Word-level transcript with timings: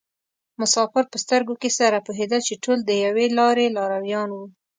مسافر 0.61 1.03
په 1.11 1.17
سترګو 1.23 1.53
کې 1.61 1.69
سره 1.79 2.03
پوهېدل 2.07 2.41
چې 2.47 2.61
ټول 2.63 2.79
د 2.83 2.91
یوې 3.05 3.25
لارې 3.39 3.73
لارویان 3.77 4.29
وو. 4.31 4.45